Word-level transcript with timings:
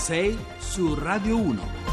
6 0.00 0.38
su 0.60 0.96
Radio 0.96 1.36
1. 1.36 1.89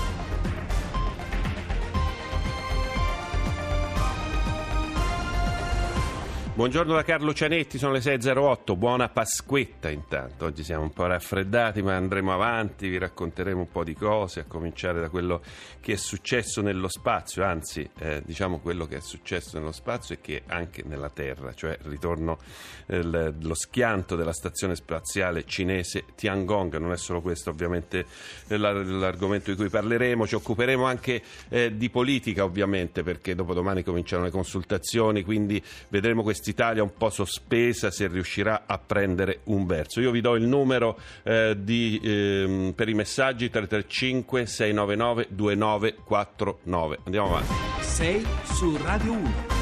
Buongiorno 6.57 6.95
da 6.95 7.03
Carlo 7.03 7.35
Cianetti, 7.35 7.77
sono 7.77 7.91
le 7.91 7.99
6.08, 7.99 8.75
buona 8.75 9.09
Pasquetta 9.09 9.91
intanto, 9.91 10.45
oggi 10.45 10.63
siamo 10.63 10.81
un 10.81 10.91
po' 10.91 11.05
raffreddati 11.05 11.83
ma 11.83 11.95
andremo 11.95 12.33
avanti, 12.33 12.89
vi 12.89 12.97
racconteremo 12.97 13.59
un 13.59 13.69
po' 13.69 13.83
di 13.83 13.93
cose, 13.93 14.39
a 14.39 14.45
cominciare 14.45 14.99
da 14.99 15.09
quello 15.09 15.43
che 15.79 15.93
è 15.93 15.95
successo 15.97 16.63
nello 16.63 16.87
spazio, 16.87 17.43
anzi 17.43 17.87
eh, 17.99 18.23
diciamo 18.25 18.57
quello 18.57 18.87
che 18.87 18.97
è 18.97 19.01
successo 19.01 19.59
nello 19.59 19.71
spazio 19.71 20.15
e 20.15 20.17
che 20.19 20.41
anche 20.47 20.81
nella 20.83 21.11
Terra, 21.11 21.53
cioè 21.53 21.77
il 21.79 21.91
ritorno, 21.91 22.39
eh, 22.87 23.03
lo 23.03 23.53
schianto 23.53 24.15
della 24.15 24.33
stazione 24.33 24.75
spaziale 24.75 25.45
cinese 25.45 26.05
Tiangong, 26.15 26.75
non 26.77 26.91
è 26.91 26.97
solo 26.97 27.21
questo 27.21 27.51
ovviamente 27.51 28.07
l'argomento 28.47 29.51
di 29.51 29.57
cui 29.57 29.69
parleremo, 29.69 30.25
ci 30.25 30.33
occuperemo 30.33 30.85
anche 30.85 31.21
eh, 31.49 31.77
di 31.77 31.91
politica 31.91 32.43
ovviamente 32.43 33.03
perché 33.03 33.35
dopodomani 33.35 33.83
cominciano 33.83 34.23
le 34.23 34.31
consultazioni, 34.31 35.21
quindi 35.21 35.63
vedremo 35.89 36.23
questi 36.23 36.45
Italia 36.49 36.83
un 36.83 36.93
po' 36.93 37.09
sospesa 37.09 37.89
se 37.91 38.07
riuscirà 38.07 38.63
a 38.65 38.77
prendere 38.77 39.39
un 39.45 39.65
verso. 39.65 40.01
Io 40.01 40.11
vi 40.11 40.19
do 40.21 40.35
il 40.35 40.43
numero 40.43 40.99
eh, 41.23 41.55
di, 41.57 41.99
eh, 42.03 42.73
per 42.75 42.89
i 42.89 42.93
messaggi 42.93 43.49
335 43.49 44.45
699 44.45 45.27
2949. 45.29 46.99
Andiamo 47.05 47.27
avanti. 47.27 47.53
6 47.81 48.25
su 48.43 48.77
Radio 48.77 49.13
1. 49.13 49.55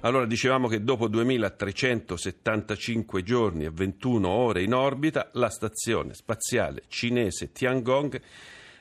Allora 0.00 0.26
dicevamo 0.26 0.68
che 0.68 0.84
dopo 0.84 1.08
2375 1.08 3.22
giorni 3.22 3.64
e 3.64 3.70
21 3.70 4.28
ore 4.28 4.62
in 4.62 4.74
orbita, 4.74 5.30
la 5.32 5.48
stazione 5.50 6.14
spaziale 6.14 6.84
cinese 6.86 7.50
Tiangong 7.50 8.20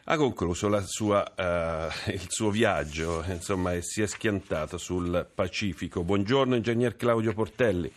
ha 0.08 0.18
concluso 0.18 0.70
sua, 0.84 1.24
uh, 1.36 2.10
il 2.12 2.26
suo 2.28 2.50
viaggio 2.50 3.24
insomma, 3.28 3.74
e 3.74 3.82
si 3.82 4.02
è 4.02 4.08
schiantato 4.08 4.78
sul 4.78 5.28
Pacifico. 5.34 6.04
Buongiorno, 6.04 6.56
ingegner 6.56 6.96
Claudio 6.96 7.34
Portelli. 7.34 7.92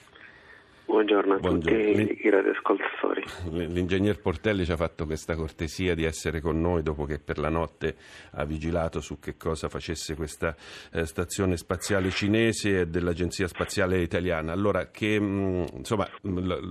Buongiorno 0.86 1.34
a 1.34 1.38
Buongiorno. 1.38 2.06
tutti 2.06 2.26
i 2.26 2.30
radioascoltatori. 2.30 3.22
L'ingegner 3.50 4.18
Portelli 4.20 4.64
ci 4.64 4.72
ha 4.72 4.76
fatto 4.76 5.04
questa 5.04 5.34
cortesia 5.34 5.94
di 5.94 6.04
essere 6.04 6.40
con 6.40 6.58
noi 6.62 6.82
dopo 6.82 7.04
che 7.04 7.18
per 7.18 7.36
la 7.36 7.50
notte 7.50 7.94
ha 8.30 8.44
vigilato 8.46 9.02
su 9.02 9.18
che 9.18 9.36
cosa 9.36 9.68
facesse 9.68 10.14
questa 10.14 10.56
eh, 10.90 11.04
stazione 11.04 11.58
spaziale 11.58 12.08
cinese 12.08 12.80
e 12.80 12.86
dell'Agenzia 12.86 13.48
Spaziale 13.48 14.00
Italiana. 14.00 14.52
Allora, 14.52 14.86
che 14.86 15.20
mh, 15.20 15.66
insomma 15.74 16.08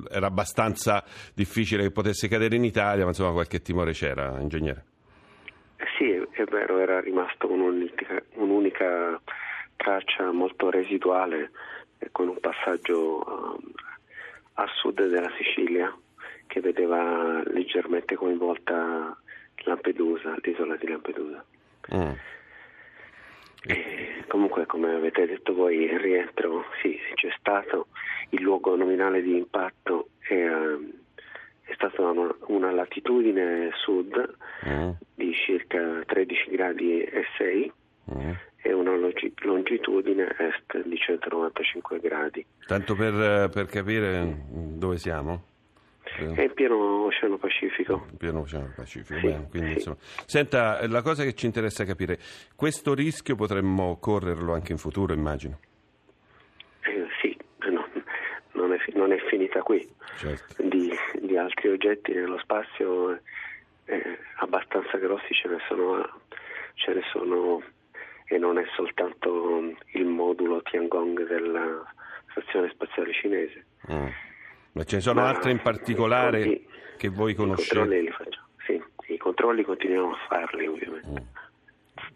era 0.09 0.25
abbastanza 0.25 1.03
difficile 1.35 1.83
che 1.83 1.91
potesse 1.91 2.27
cadere 2.27 2.55
in 2.55 2.63
Italia, 2.63 3.03
ma 3.03 3.09
insomma 3.09 3.33
qualche 3.33 3.61
timore 3.61 3.91
c'era, 3.91 4.39
ingegnere. 4.39 4.95
È 6.37 6.43
vero, 6.43 6.77
era 6.77 6.99
rimasto 6.99 7.51
un'unica, 7.51 8.21
un'unica 8.35 9.19
traccia 9.75 10.31
molto 10.31 10.69
residuale 10.69 11.49
con 12.11 12.27
un 12.27 12.39
passaggio 12.39 13.23
um, 13.25 13.71
a 14.53 14.67
sud 14.75 15.03
della 15.07 15.31
Sicilia 15.35 15.91
che 16.45 16.61
vedeva 16.61 17.41
leggermente 17.45 18.13
coinvolta 18.13 19.17
Lampedusa, 19.63 20.35
l'isola 20.43 20.75
di 20.75 20.87
Lampedusa. 20.87 21.43
Mm. 21.95 22.11
Comunque, 24.27 24.67
come 24.67 24.93
avete 24.93 25.25
detto 25.25 25.55
voi, 25.55 25.85
il 25.85 25.99
rientro 25.99 26.65
sì, 26.83 26.99
c'è 27.15 27.33
stato, 27.39 27.87
il 28.29 28.43
luogo 28.43 28.75
nominale 28.75 29.23
di 29.23 29.37
impatto 29.37 30.09
è, 30.19 30.35
um, 30.35 30.91
è 31.67 31.73
stata 31.73 32.01
una, 32.01 32.33
una 32.47 32.71
latitudine 32.71 33.69
sud 33.75 34.35
mm. 34.67 34.89
di 35.15 35.33
circa 35.33 36.01
13 36.05 36.49
gradi 36.49 37.01
e 37.03 37.23
6 37.37 37.71
mm. 38.15 38.31
e 38.61 38.73
una 38.73 38.95
longitudine 38.95 40.35
est 40.37 40.87
di 40.87 40.97
195 40.97 41.99
gradi. 41.99 42.45
Tanto 42.65 42.95
per, 42.95 43.49
per 43.49 43.65
capire 43.65 44.45
dove 44.49 44.97
siamo? 44.97 45.43
È 46.15 46.41
in 46.41 46.53
pieno 46.53 47.05
Oceano 47.05 47.37
Pacifico. 47.37 48.07
In 48.09 48.17
pieno 48.17 48.39
Oceano 48.39 48.71
Pacifico, 48.75 49.19
sì, 49.19 49.27
Bene, 49.27 49.47
quindi, 49.49 49.79
sì. 49.79 49.91
Senta, 50.25 50.87
la 50.87 51.01
cosa 51.01 51.23
che 51.23 51.33
ci 51.33 51.45
interessa 51.45 51.83
capire, 51.83 52.17
questo 52.55 52.93
rischio 52.93 53.35
potremmo 53.35 53.97
correrlo 53.99 54.53
anche 54.53 54.71
in 54.71 54.77
futuro, 54.77 55.13
immagino? 55.13 55.59
Eh, 56.81 57.07
sì, 57.21 57.37
no, 57.69 57.85
non, 58.53 58.73
è, 58.73 58.77
non, 58.93 59.11
è, 59.11 59.17
finita 59.29 59.61
qui. 59.61 59.85
Certo. 60.17 60.63
Di, 60.63 60.86
di, 61.27 61.37
altri 61.37 61.69
oggetti 61.69 62.13
nello 62.13 62.39
spazio 62.39 63.19
eh, 63.85 64.17
abbastanza 64.37 64.97
grossi 64.97 65.33
ce 65.33 65.47
ne 65.47 65.57
sono, 65.67 66.21
ce 66.73 66.93
ne 66.93 67.01
sono 67.11 67.61
e 68.25 68.37
non 68.37 68.57
è 68.57 68.63
soltanto 68.75 69.75
il 69.93 70.05
modulo 70.05 70.61
Tiangong 70.63 71.27
della 71.27 71.85
stazione 72.31 72.69
spaziale 72.69 73.13
cinese. 73.13 73.65
Mm. 73.91 74.07
Ma 74.73 74.83
ce 74.83 74.97
ne 74.97 75.01
sono 75.01 75.21
Ma 75.21 75.29
altre 75.29 75.51
in 75.51 75.61
particolare 75.61 76.43
conti, 76.43 76.67
che 76.97 77.09
voi 77.09 77.33
conoscete? 77.33 77.73
I 77.73 77.77
controlli 77.79 78.01
li 78.01 78.11
faccio, 78.11 78.41
sì, 78.65 78.83
i 79.13 79.17
controlli 79.17 79.63
continuiamo 79.63 80.11
a 80.11 80.17
farli 80.27 80.67
ovviamente. 80.67 81.09
Mm. 81.09 81.25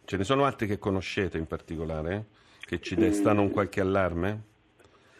Ce 0.04 0.18
ne 0.18 0.24
sono 0.24 0.44
altri 0.44 0.68
che 0.68 0.78
conoscete 0.78 1.38
in 1.38 1.48
particolare? 1.48 2.14
Eh? 2.14 2.40
Che 2.60 2.82
ci 2.82 2.96
destano 2.96 3.42
mm. 3.42 3.46
un 3.46 3.52
qualche 3.52 3.80
allarme? 3.80 4.42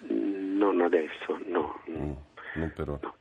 Non 0.10 0.82
adesso, 0.82 1.40
no. 1.48 1.82
Mm. 1.90 2.12
Non 2.56 2.74
per 2.76 2.90
ora. 2.90 3.00
No. 3.02 3.16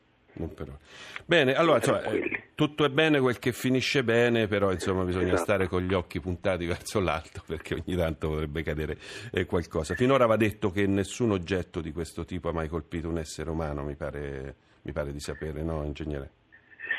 Bene, 1.27 1.55
allora 1.55 1.77
insomma, 1.77 2.03
eh, 2.03 2.51
tutto 2.55 2.85
è 2.85 2.89
bene 2.89 3.21
quel 3.21 3.39
che 3.39 3.53
finisce 3.53 4.05
bene, 4.05 4.47
però 4.47 4.71
insomma 4.73 5.05
bisogna 5.05 5.29
esatto. 5.29 5.43
stare 5.43 5.67
con 5.67 5.83
gli 5.83 5.95
occhi 5.95 6.21
puntati 6.21 6.67
verso 6.67 7.01
l'alto 7.01 7.43
perché 7.47 7.75
ogni 7.75 7.97
tanto 7.97 8.29
potrebbe 8.29 8.63
cadere 8.63 8.97
eh, 9.33 9.47
qualcosa. 9.47 9.95
Finora 9.95 10.27
va 10.27 10.37
detto 10.37 10.71
che 10.71 10.87
nessun 10.87 11.31
oggetto 11.31 11.81
di 11.81 11.93
questo 11.93 12.25
tipo 12.25 12.49
ha 12.49 12.53
mai 12.53 12.69
colpito 12.69 13.09
un 13.09 13.19
essere 13.19 13.51
umano, 13.51 13.83
mi 13.83 13.97
pare, 13.97 14.55
mi 14.83 14.93
pare 14.93 15.13
di 15.13 15.21
sapere, 15.21 15.63
no 15.63 15.85
ingegnere? 15.85 16.31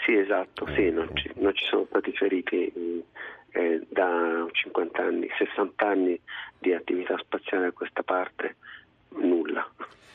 Sì, 0.05 0.15
esatto, 0.15 0.65
eh, 0.65 0.73
sì, 0.73 0.89
non, 0.89 1.09
ci, 1.13 1.31
non, 1.35 1.53
ci, 1.53 1.63
sono 1.65 1.85
stati 1.87 2.11
feriti 2.13 3.03
eh, 3.51 3.85
da 3.89 4.47
50 4.51 5.01
anni, 5.01 5.27
60 5.37 5.87
anni 5.87 6.19
di 6.57 6.73
attività 6.73 7.17
spaziale 7.17 7.67
a 7.67 7.71
questa 7.71 8.01
parte, 8.01 8.55
nulla. 9.09 9.69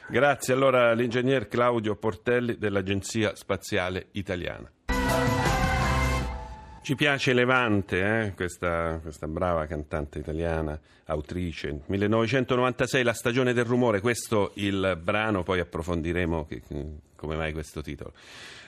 Grazie 0.08 0.54
allora 0.54 0.90
all'ingegner 0.90 1.48
Claudio 1.48 1.96
Portelli 1.96 2.58
dell'Agenzia 2.58 3.34
Spaziale 3.34 4.06
Italiana. 4.12 4.70
Ci 6.80 6.94
piace 6.94 7.32
Levante, 7.32 8.26
eh? 8.26 8.34
questa, 8.34 9.00
questa, 9.02 9.26
brava 9.26 9.66
cantante 9.66 10.20
italiana, 10.20 10.78
autrice. 11.06 11.80
1996, 11.86 13.02
La 13.02 13.12
stagione 13.12 13.52
del 13.52 13.64
rumore, 13.64 14.00
questo 14.00 14.52
il 14.54 14.96
brano, 15.02 15.42
poi 15.42 15.58
approfondiremo 15.58 16.46
che, 16.46 16.62
come 17.16 17.34
mai 17.34 17.52
questo 17.52 17.82
titolo. 17.82 18.12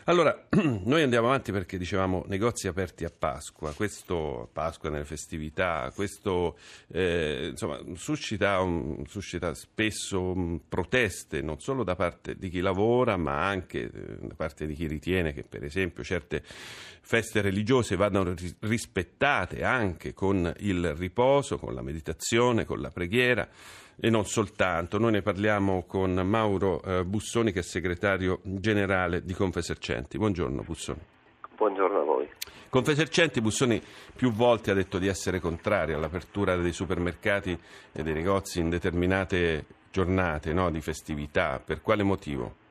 Allora, 0.08 0.46
noi 0.84 1.02
andiamo 1.02 1.26
avanti 1.26 1.52
perché 1.52 1.76
dicevamo 1.76 2.24
negozi 2.28 2.66
aperti 2.66 3.04
a 3.04 3.12
Pasqua, 3.16 3.74
questo 3.74 4.48
Pasqua 4.54 4.88
nelle 4.88 5.04
festività, 5.04 5.92
questo 5.94 6.56
eh, 6.90 7.48
insomma, 7.50 7.78
suscita, 7.94 8.58
um, 8.60 9.04
suscita, 9.04 9.52
spesso 9.52 10.32
um, 10.32 10.60
proteste 10.66 11.42
non 11.42 11.60
solo 11.60 11.84
da 11.84 11.94
parte 11.94 12.36
di 12.36 12.48
chi 12.48 12.60
lavora 12.60 13.18
ma 13.18 13.46
anche 13.46 13.82
eh, 13.82 14.16
da 14.22 14.34
parte 14.34 14.66
di 14.66 14.72
chi 14.72 14.86
ritiene 14.86 15.34
che 15.34 15.42
per 15.42 15.62
esempio 15.62 16.02
certe 16.02 16.42
feste 16.42 17.42
religiose 17.42 17.94
vadano 17.94 18.34
rispettate 18.60 19.62
anche 19.62 20.14
con 20.14 20.50
il 20.60 20.94
riposo, 20.94 21.58
con 21.58 21.74
la 21.74 21.82
meditazione, 21.82 22.64
con 22.64 22.80
la 22.80 22.90
preghiera 22.90 23.46
e 24.00 24.10
non 24.10 24.24
soltanto. 24.24 24.98
Noi 24.98 25.12
ne 25.12 25.22
parliamo 25.22 25.84
con 25.86 26.12
Mauro 26.12 26.80
eh, 26.82 27.04
Bussoni 27.04 27.52
che 27.52 27.60
è 27.60 27.62
segretario 27.62 28.40
generale 28.42 29.22
di 29.22 29.34
Confesercenti. 29.34 30.18
Buongiorno 30.18 30.62
Bussoni. 30.62 31.00
Buongiorno 31.56 32.00
a 32.00 32.04
voi. 32.04 32.28
Confesercenti 32.68 33.40
Bussoni 33.40 33.80
più 34.14 34.30
volte 34.30 34.70
ha 34.70 34.74
detto 34.74 34.98
di 34.98 35.08
essere 35.08 35.40
contrario 35.40 35.96
all'apertura 35.96 36.54
dei 36.56 36.72
supermercati 36.72 37.58
e 37.92 38.02
dei 38.02 38.12
negozi 38.12 38.60
in 38.60 38.68
determinate 38.68 39.64
giornate 39.90 40.52
no, 40.52 40.70
di 40.70 40.80
festività. 40.80 41.60
Per 41.64 41.80
quale 41.80 42.02
motivo? 42.02 42.66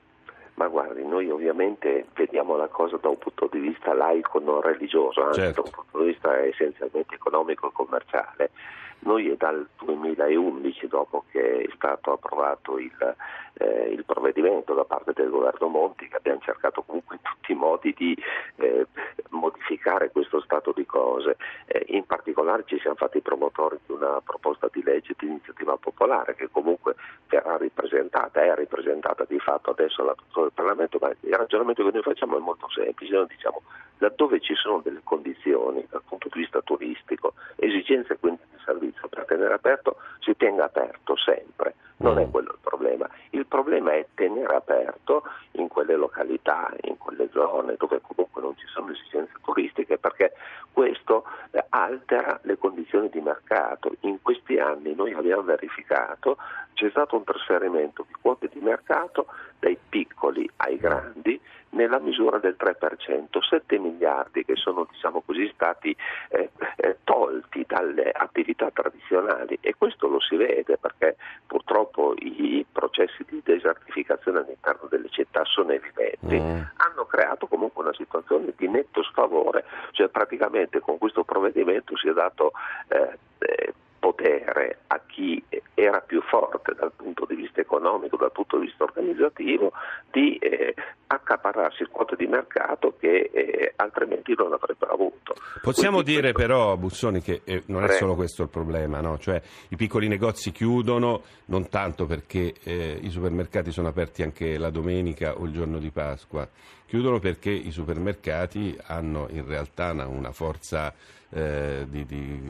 Ma 0.53 0.67
guardi, 0.67 1.05
noi 1.05 1.29
ovviamente 1.29 2.05
vediamo 2.15 2.55
la 2.57 2.67
cosa 2.67 2.97
da 2.97 3.09
un 3.09 3.17
punto 3.17 3.47
di 3.51 3.59
vista 3.59 3.93
laico, 3.93 4.39
non 4.39 4.61
religioso, 4.61 5.23
anzi 5.25 5.39
certo. 5.39 5.61
da 5.61 5.67
un 5.67 5.73
punto 5.73 5.99
di 5.99 6.11
vista 6.11 6.37
essenzialmente 6.43 7.15
economico 7.15 7.67
e 7.67 7.71
commerciale. 7.73 8.51
Noi 8.99 9.29
è 9.29 9.35
dal 9.37 9.67
2011, 9.79 10.87
dopo 10.87 11.23
che 11.31 11.61
è 11.61 11.69
stato 11.75 12.13
approvato 12.13 12.77
il, 12.77 13.15
eh, 13.57 13.89
il, 13.91 14.05
provvedimento 14.05 14.73
da 14.73 14.83
parte 14.85 15.13
del 15.13 15.29
governo 15.29 15.67
Monti, 15.67 16.07
che 16.07 16.17
abbiamo 16.17 16.39
cercato 16.41 16.83
comunque 16.83 17.15
in 17.15 17.21
tutti 17.21 17.51
i 17.51 17.55
modi 17.55 17.93
di 17.95 18.17
eh, 18.57 18.87
modificare 19.29 20.11
questo 20.11 20.41
stato 20.41 20.71
di 20.75 20.85
cose. 20.85 21.37
Eh, 21.65 21.85
in 21.89 22.05
particolare 22.05 22.63
ci 22.65 22.79
siamo 22.79 22.95
fatti 22.95 23.21
promotori 23.21 23.79
di 23.85 23.93
una 23.93 24.21
proposta 24.21 24.69
di 24.71 24.83
legge 24.83 25.13
di 25.17 25.27
iniziativa 25.27 25.77
popolare 25.77 26.35
che 26.35 26.49
comunque 26.51 26.95
verrà 27.27 27.57
ripresentata, 27.57 28.41
è 28.41 28.55
ripresentata 28.55 29.25
di 29.27 29.39
fatto 29.39 29.71
adesso 29.71 30.01
all'attuazione 30.01 30.47
del 30.47 30.55
Parlamento, 30.55 30.97
ma 31.01 31.09
il 31.09 31.33
ragionamento 31.33 31.83
che 31.83 31.91
noi 31.91 32.03
facciamo 32.03 32.37
è 32.37 32.39
molto 32.39 32.69
semplice, 32.69 33.13
noi 33.13 33.27
diciamo 33.27 33.61
laddove 33.99 34.39
ci 34.39 34.53
sono 34.55 34.81
delle 34.81 35.01
condizioni 35.03 35.85
dal 35.89 36.03
punto 36.07 36.29
di 36.31 36.39
vista 36.39 36.61
turistico, 36.61 37.33
esigenze 37.55 38.17
quindi 38.17 38.41
di 38.51 38.61
servizio 38.63 39.07
per 39.07 39.25
tenere 39.25 39.53
aperto, 39.53 39.97
si 40.19 40.35
tenga 40.35 40.65
aperto 40.65 41.15
sempre, 41.17 41.75
non 41.97 42.19
è 42.19 42.25
mm. 42.25 42.31
quello 42.31 42.51
il 42.51 42.59
problema. 42.61 43.09
Il 43.31 43.45
problema 43.47 43.93
è 43.93 44.05
tenere 44.13 44.55
aperto 44.55 45.23
in 45.51 45.67
quelle 45.67 45.95
località, 45.95 46.73
in 46.81 46.97
quelle 46.97 47.29
zone 47.31 47.75
dove 47.77 48.01
comunque 48.01 48.41
non 48.41 48.55
ci 48.57 48.67
sono 48.67 48.91
esigenze 48.91 49.33
turistiche, 49.43 49.97
perché 49.97 50.33
questo 50.71 51.25
eh, 51.51 51.63
altera 51.69 52.39
le 52.43 52.57
condizioni 52.57 53.09
di 53.09 53.19
mercato. 53.19 53.95
In 54.01 54.21
questi 54.21 54.57
anni 54.59 54.93
noi 54.93 55.13
abbiamo 55.13 55.43
verificato 55.43 56.37
c'è 56.73 56.89
stato 56.91 57.15
un 57.15 57.23
trasferimento 57.23 58.05
di 58.07 58.13
quote 58.21 58.49
di 58.53 58.59
mercato 58.59 59.25
dai 59.59 59.77
piccoli 59.89 60.47
ai 60.57 60.77
grandi 60.77 61.41
nella 61.77 61.99
misura 61.99 62.39
del 62.39 62.55
3%, 62.59 63.39
7 63.39 63.77
miliardi 63.77 64.43
che 64.43 64.55
sono 64.55 64.87
diciamo 64.91 65.21
così, 65.21 65.49
stati 65.53 65.95
eh, 66.29 66.49
eh, 66.77 66.97
tolti 67.03 67.63
dalle 67.67 68.11
attività 68.11 68.71
tradizionali. 68.71 69.57
E 69.61 69.75
questo 69.77 70.07
lo 70.07 70.19
si 70.19 70.35
vede 70.35 70.77
perché 70.77 71.15
purtroppo 71.45 72.15
i, 72.17 72.57
i 72.57 72.65
processi 72.69 73.23
di 73.29 73.41
desertificazione 73.43 74.39
all'interno 74.39 74.87
delle 74.89 75.09
città 75.09 75.43
sono 75.45 75.71
evidenti, 75.71 76.39
mm. 76.39 76.61
hanno 76.77 77.05
creato 77.07 77.45
comunque 77.45 77.83
una 77.83 77.93
situazione 77.93 78.53
di 78.57 78.67
netto 78.67 79.03
sfavore, 79.03 79.63
cioè 79.91 80.09
praticamente 80.09 80.79
con 80.79 80.97
questo 80.97 81.23
provvedimento 81.23 81.95
si 81.95 82.09
è 82.09 82.13
dato 82.13 82.51
eh, 82.89 83.17
eh 83.37 83.73
potere 83.99 84.79
a 84.87 85.01
chi 85.05 85.43
era 85.73 85.99
più 86.01 86.21
forte 86.21 86.73
dal 86.73 86.91
punto 86.95 87.25
di 87.25 87.35
vista 87.35 87.61
economico, 87.61 88.15
dal 88.15 88.31
punto 88.31 88.57
di 88.57 88.67
vista 88.67 88.83
organizzativo, 88.83 89.71
di 90.11 90.37
eh, 90.37 90.73
accaparrarsi 91.07 91.85
quote 91.89 92.15
di 92.15 92.27
mercato 92.27 92.95
che 92.99 93.29
eh, 93.33 93.73
altrimenti 93.77 94.33
non 94.37 94.53
avrebbero 94.53 94.93
avuto. 94.93 95.35
Possiamo 95.61 96.01
Quindi 96.01 96.15
dire 96.15 96.31
questo... 96.33 96.53
però, 96.53 96.77
Bussoni, 96.77 97.21
che 97.21 97.41
eh, 97.43 97.63
non 97.67 97.83
è 97.83 97.89
solo 97.93 98.15
questo 98.15 98.43
il 98.43 98.49
problema, 98.49 98.99
no? 99.01 99.17
cioè, 99.17 99.41
i 99.69 99.75
piccoli 99.75 100.07
negozi 100.07 100.51
chiudono 100.51 101.23
non 101.45 101.69
tanto 101.69 102.05
perché 102.05 102.53
eh, 102.63 102.99
i 103.01 103.09
supermercati 103.09 103.71
sono 103.71 103.87
aperti 103.87 104.23
anche 104.23 104.57
la 104.57 104.69
domenica 104.69 105.37
o 105.37 105.45
il 105.45 105.53
giorno 105.53 105.79
di 105.79 105.89
Pasqua, 105.89 106.47
chiudono 106.85 107.19
perché 107.19 107.51
i 107.51 107.71
supermercati 107.71 108.77
hanno 108.87 109.27
in 109.31 109.45
realtà 109.45 109.91
una, 109.91 110.07
una 110.07 110.31
forza 110.31 110.93
eh, 111.29 111.85
di, 111.89 112.05
di, 112.05 112.41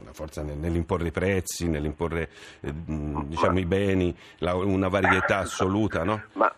una 0.00 0.12
forza 0.12 0.42
nell'imporre 0.42 1.08
i 1.08 1.12
prezzi, 1.12 1.68
nell'imporre 1.68 2.28
eh, 2.60 2.72
diciamo, 2.72 3.58
i 3.58 3.64
beni, 3.64 4.16
la, 4.38 4.54
una 4.54 4.88
varietà 4.88 5.38
assoluta. 5.38 6.02
No? 6.02 6.22
Ma 6.32 6.52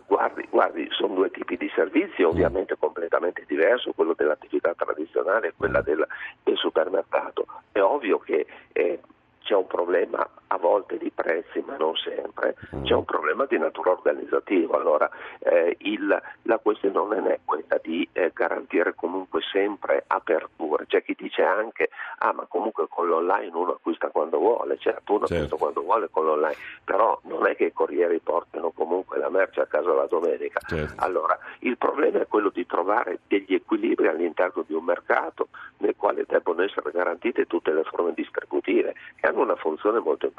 guardi, 0.58 0.88
sono 0.90 1.14
due 1.14 1.30
tipi 1.30 1.56
di 1.56 1.70
servizi 1.72 2.24
ovviamente 2.24 2.74
mm. 2.74 2.80
completamente 2.80 3.44
diversi, 3.46 3.92
quello 3.94 4.14
dell'attività 4.16 4.74
tradizionale 4.74 5.48
e 5.48 5.52
quella 5.56 5.78
mm. 5.78 5.84
del, 5.84 6.06
del, 6.42 6.56
supermercato. 6.56 7.46
È 7.70 7.80
ovvio 7.80 8.18
che 8.18 8.44
eh, 8.72 8.98
c'è 9.38 9.54
un 9.54 9.68
problema 9.68 10.28
a 10.48 10.56
volte 10.58 10.98
di 10.98 11.10
prezzi, 11.10 11.62
ma 11.66 11.76
non 11.76 11.94
sempre, 11.96 12.56
mm. 12.74 12.84
c'è 12.84 12.94
un 12.94 13.04
problema 13.04 13.46
di 13.46 13.58
natura 13.58 13.92
organizzativa. 13.92 14.76
Allora, 14.76 15.08
eh, 15.40 15.76
il, 15.80 16.22
la 16.42 16.58
questione 16.58 16.94
non 16.94 17.26
è 17.26 17.40
quella 17.44 17.78
di 17.82 18.08
eh, 18.12 18.30
garantire 18.34 18.94
comunque 18.94 19.40
sempre 19.52 20.04
aperture. 20.06 20.86
C'è 20.86 21.02
chi 21.02 21.14
dice 21.16 21.42
anche, 21.42 21.90
ah 22.18 22.32
ma 22.32 22.46
comunque 22.48 22.86
con 22.88 23.06
l'online 23.08 23.54
uno 23.54 23.72
acquista 23.72 24.08
quando 24.08 24.38
vuole, 24.38 24.78
certo 24.78 25.14
uno 25.14 25.26
certo. 25.26 25.34
acquista 25.34 25.56
quando 25.56 25.82
vuole 25.82 26.08
con 26.10 26.24
l'online, 26.24 26.56
però 26.84 27.18
non 27.24 27.46
è 27.46 27.56
che 27.56 27.66
i 27.66 27.72
corrieri 27.72 28.18
portino 28.20 28.70
comunque 28.70 29.18
la 29.18 29.30
merce 29.30 29.60
a 29.60 29.66
casa 29.66 29.92
la 29.92 30.06
domenica. 30.06 30.60
Certo. 30.66 31.04
Allora, 31.04 31.38
il 31.60 31.76
problema 31.76 32.20
è 32.20 32.26
quello 32.26 32.50
di 32.50 32.66
trovare 32.66 33.20
degli 33.26 33.54
equilibri 33.54 34.08
all'interno 34.08 34.64
di 34.66 34.74
un 34.74 34.84
mercato 34.84 35.48
nel 35.78 35.94
quale 35.96 36.24
debbono 36.26 36.62
essere 36.62 36.90
garantite 36.90 37.46
tutte 37.46 37.72
le 37.72 37.84
forme 37.84 38.12
distributive 38.14 38.94
che 39.16 39.26
hanno 39.26 39.42
una 39.42 39.56
funzione 39.56 39.98
molto 39.98 40.26
importante, 40.26 40.37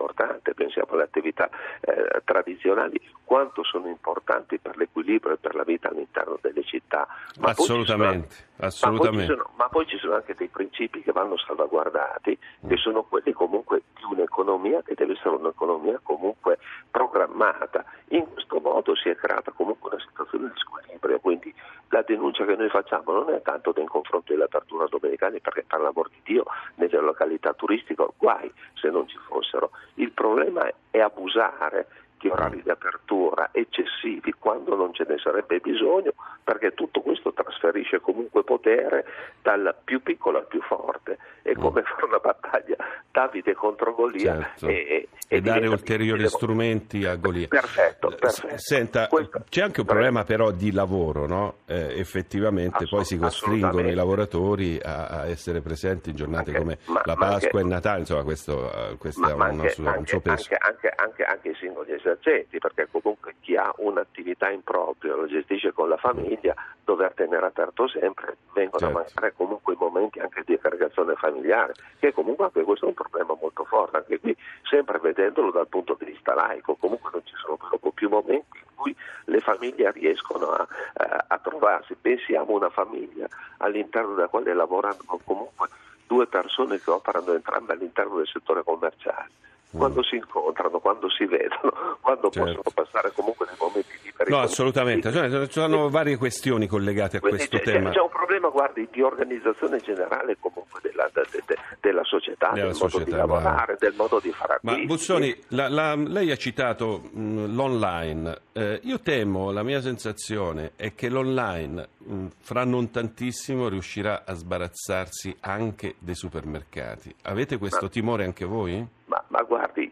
pensiamo 0.53 0.93
alle 0.93 1.03
attività 1.03 1.49
eh, 1.81 2.21
tradizionali, 2.23 2.99
quanto 3.23 3.63
sono 3.63 3.87
importanti 3.87 4.57
per 4.59 4.77
l'equilibrio 4.77 5.35
e 5.35 5.37
per 5.37 5.55
la 5.55 5.63
vita 5.63 5.89
all'interno 5.89 6.37
delle 6.41 6.63
città. 6.63 7.07
Ma 7.39 7.49
assolutamente, 7.49 8.35
sono, 8.55 8.67
assolutamente. 8.67 9.17
Ma, 9.17 9.25
poi 9.25 9.35
sono, 9.35 9.49
ma, 9.55 9.69
poi 9.69 9.87
ci 9.87 9.97
sono 9.97 10.15
anche 10.15 10.35
dei 10.35 10.47
principi 10.47 11.01
che 11.01 11.11
vanno 11.11 11.37
salvaguardati, 11.37 12.37
che 12.67 12.73
mm. 12.73 12.77
sono 12.77 13.03
quelli 13.03 13.31
comunque 13.31 13.83
di 13.95 14.03
un'economia 14.09 14.81
che 14.83 14.95
deve 14.95 15.13
essere 15.13 15.35
un'economia 15.35 15.99
comunque 16.03 16.57
programmata. 16.91 17.85
In 18.09 18.27
questo 18.31 18.59
modo 18.59 18.95
si 18.95 19.09
è 19.09 19.15
creata 19.15 19.51
comunque 19.51 19.91
una 19.91 20.03
situazione 20.03 20.51
di 20.53 20.59
squilibrio, 20.59 21.19
quindi 21.19 21.53
la 21.89 22.03
denuncia 22.05 22.45
che 22.45 22.55
noi 22.55 22.69
facciamo 22.69 23.11
non 23.11 23.29
è 23.33 23.41
tanto 23.41 23.73
nei 23.75 23.85
confronti 23.85 24.33
dell'apertura 24.33 24.85
domenicale, 24.87 25.39
perché 25.39 25.63
per 25.67 25.79
l'amor 25.79 26.09
di 26.09 26.19
Dio 26.23 26.45
nelle 26.75 26.99
località 26.99 27.53
turistiche 27.53 28.05
guai 28.17 28.51
se 28.73 28.89
non 28.89 29.07
ci 29.07 29.17
fossero. 29.27 29.71
Il 29.95 30.11
problema 30.11 30.69
è 30.91 30.99
abusare 30.99 31.87
di 32.19 32.27
orari 32.27 32.61
di 32.61 32.69
apertura 32.69 33.49
eccessivi 33.51 34.33
quando 34.37 34.75
non 34.75 34.93
ce 34.93 35.05
ne 35.07 35.17
sarebbe 35.17 35.59
bisogno, 35.59 36.13
perché 36.49 36.73
tutto 36.73 37.01
questo 37.01 37.31
trasferisce 37.31 37.99
comunque 37.99 38.43
potere 38.43 39.05
dal 39.43 39.75
più 39.83 40.01
piccolo 40.01 40.39
al 40.39 40.47
più 40.47 40.59
forte. 40.61 41.19
È 41.43 41.51
mm. 41.51 41.61
come 41.61 41.83
fare 41.85 42.05
una 42.05 42.17
battaglia 42.17 42.75
Davide 43.11 43.53
contro 43.53 43.93
Golia 43.93 44.39
certo. 44.41 44.67
e, 44.67 44.73
e, 44.73 45.07
e 45.27 45.41
dare 45.41 45.67
ulteriori 45.67 46.27
strumenti 46.27 47.05
a 47.05 47.15
Golia. 47.17 47.47
Perfetto, 47.47 48.15
perfetto. 48.19 48.57
Senta, 48.57 49.07
questo, 49.07 49.43
c'è 49.47 49.61
anche 49.61 49.81
un 49.81 49.85
problema 49.85 50.23
però 50.23 50.49
di 50.49 50.71
lavoro, 50.71 51.27
no? 51.27 51.57
eh, 51.67 51.99
effettivamente 51.99 52.87
poi 52.87 53.03
si 53.05 53.17
costringono 53.17 53.87
i 53.87 53.93
lavoratori 53.93 54.79
a, 54.81 55.05
a, 55.05 55.27
essere 55.27 55.61
presenti 55.61 56.09
in 56.09 56.15
giornate 56.15 56.49
anche, 56.49 56.59
come 56.59 56.77
ma, 56.85 57.01
la 57.05 57.15
Pasqua 57.15 57.59
e 57.59 57.61
il 57.61 57.67
Natale, 57.67 57.99
insomma 57.99 58.23
questo, 58.23 58.71
uh, 58.73 58.97
questo 58.97 59.23
ha 59.23 59.35
un, 59.35 59.41
anche, 59.41 59.75
un, 59.81 60.05
suo 60.05 60.19
peso. 60.19 60.49
Anche, 60.59 60.89
anche, 60.95 61.23
anche 61.23 61.49
i 61.49 61.55
singoli 61.55 61.93
esercenti, 61.93 62.57
perché 62.57 62.87
comunque 62.91 63.35
chi 63.41 63.55
ha 63.55 63.73
un'attività 63.77 64.49
in 64.49 64.63
proprio, 64.63 65.15
lo 65.15 65.27
gestisce 65.27 65.73
con 65.73 65.89
la 65.89 65.97
famiglia, 65.97 66.38
dover 66.83 67.13
tenere 67.13 67.45
aperto 67.45 67.87
sempre, 67.87 68.37
vengono 68.53 68.79
certo. 68.79 68.97
a 68.97 69.01
mancare 69.01 69.33
comunque 69.35 69.73
i 69.73 69.77
momenti 69.79 70.19
anche 70.19 70.43
di 70.45 70.53
aggregazione 70.53 71.15
familiare, 71.15 71.73
che 71.99 72.13
comunque 72.13 72.45
anche 72.45 72.63
questo 72.63 72.85
è 72.85 72.87
un 72.87 72.95
problema 72.95 73.37
molto 73.39 73.63
forte, 73.65 73.97
anche 73.97 74.19
qui 74.19 74.35
sempre 74.63 74.99
vedendolo 74.99 75.51
dal 75.51 75.67
punto 75.67 75.95
di 75.99 76.05
vista 76.05 76.33
laico, 76.33 76.75
comunque 76.75 77.09
non 77.13 77.21
ci 77.25 77.35
sono 77.35 77.57
proprio 77.57 77.91
più 77.91 78.09
momenti 78.09 78.57
in 78.57 78.75
cui 78.75 78.95
le 79.25 79.39
famiglie 79.39 79.91
riescono 79.91 80.47
a, 80.49 80.67
a, 80.93 81.25
a 81.27 81.37
trovarsi, 81.37 81.95
pensiamo 81.95 82.53
a 82.53 82.57
una 82.57 82.69
famiglia 82.69 83.27
all'interno 83.57 84.15
della 84.15 84.27
quale 84.27 84.53
lavorano 84.53 85.19
comunque 85.23 85.67
due 86.07 86.25
persone 86.25 86.79
che 86.79 86.89
operano 86.89 87.33
entrambe 87.33 87.73
all'interno 87.73 88.17
del 88.17 88.27
settore 88.27 88.63
commerciale 88.63 89.29
quando 89.71 90.01
si 90.01 90.15
incontrano, 90.15 90.79
quando 90.79 91.09
si 91.09 91.25
vedono, 91.25 91.97
quando 92.01 92.29
certo. 92.31 92.61
possono 92.61 92.71
passare 92.73 93.11
comunque 93.11 93.45
dei 93.45 93.55
momenti 93.59 93.98
No, 94.29 94.39
assolutamente, 94.39 95.11
ci 95.11 95.51
sono 95.51 95.89
varie 95.89 96.17
questioni 96.17 96.67
collegate 96.67 97.17
a 97.17 97.19
questo 97.19 97.57
c'è, 97.57 97.63
tema. 97.63 97.89
C'è 97.89 97.99
un 97.99 98.09
problema, 98.09 98.49
guardi, 98.49 98.87
di 98.91 99.01
organizzazione 99.01 99.79
generale 99.79 100.37
comunque 100.39 100.79
della, 100.81 101.09
de, 101.13 101.41
de, 101.45 101.57
della 101.79 102.03
società, 102.03 102.51
della 102.53 102.67
del 102.67 102.75
società, 102.75 102.99
modo 102.99 103.11
di 103.11 103.17
lavorare, 103.17 103.75
del 103.79 103.93
modo 103.97 104.19
di 104.21 104.31
fare 104.31 104.53
acquisti. 104.53 104.79
Ma 104.79 104.85
Buzzoni, 104.85 105.43
la, 105.49 105.67
la, 105.67 105.95
lei 105.95 106.31
ha 106.31 106.35
citato 106.35 107.09
mh, 107.11 107.53
l'online, 107.55 108.37
eh, 108.53 108.79
io 108.83 108.99
temo, 108.99 109.51
la 109.51 109.63
mia 109.63 109.81
sensazione 109.81 110.73
è 110.75 110.93
che 110.93 111.09
l'online 111.09 111.87
mh, 111.97 112.25
fra 112.39 112.63
non 112.63 112.91
tantissimo 112.91 113.67
riuscirà 113.67 114.23
a 114.25 114.33
sbarazzarsi 114.33 115.35
anche 115.41 115.95
dei 115.99 116.15
supermercati. 116.15 117.13
Avete 117.23 117.57
questo 117.57 117.85
Ma... 117.85 117.89
timore 117.89 118.25
anche 118.25 118.45
voi? 118.45 118.85
Ma, 119.05 119.23
ma, 119.29 119.41
guardi, 119.41 119.88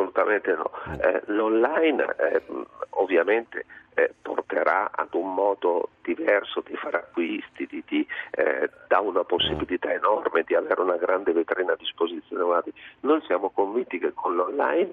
assolutamente 0.00 0.54
no. 0.54 0.70
Mm. 0.88 0.92
Eh, 1.00 1.22
l'online 1.26 2.16
eh, 2.16 2.42
ovviamente 2.90 3.64
eh, 3.94 4.12
porterà 4.20 4.90
ad 4.92 5.12
un 5.12 5.34
modo 5.34 5.90
diverso 6.02 6.62
di 6.66 6.74
fare 6.76 6.98
acquisti, 6.98 7.66
di, 7.66 7.82
di, 7.86 8.06
eh, 8.32 8.70
dà 8.88 9.00
una 9.00 9.24
possibilità 9.24 9.92
enorme 9.92 10.42
di 10.44 10.54
avere 10.54 10.80
una 10.80 10.96
grande 10.96 11.32
vetrina 11.32 11.72
a 11.72 11.76
disposizione. 11.76 12.42
Guardi, 12.42 12.72
noi 13.00 13.20
siamo 13.26 13.50
convinti 13.50 13.98
che 13.98 14.12
con 14.14 14.34
l'online 14.34 14.92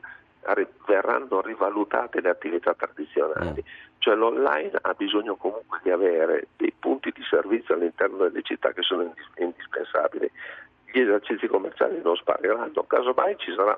verranno 0.85 1.41
rivalutate 1.41 2.21
le 2.21 2.29
attività 2.29 2.73
tradizionali, 2.73 3.61
mm. 3.61 3.97
cioè 3.97 4.15
l'online 4.15 4.77
ha 4.81 4.93
bisogno 4.93 5.35
comunque 5.35 5.79
di 5.83 5.91
avere 5.91 6.47
dei 6.55 6.73
punti 6.77 7.11
di 7.13 7.21
servizio 7.29 7.75
all'interno 7.75 8.17
delle 8.17 8.41
città 8.43 8.71
che 8.71 8.81
sono 8.81 9.13
indispensabili 9.37 10.31
gli 10.89 11.01
esercizi 11.01 11.47
commerciali 11.47 12.01
non 12.01 12.15
spariranno, 12.15 12.85
casomai 12.87 13.35
ci 13.37 13.53
sarà 13.53 13.77